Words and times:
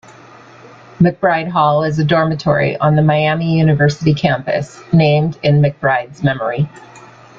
McBride 0.99 1.47
Hall 1.49 1.83
is 1.83 1.99
a 1.99 2.03
dormitory 2.03 2.75
on 2.77 2.95
the 2.95 3.03
Miami 3.03 3.59
University 3.59 4.15
campus 4.15 4.81
named 4.91 5.37
in 5.43 5.61
McBride's 5.61 6.23
memory. 6.23 6.67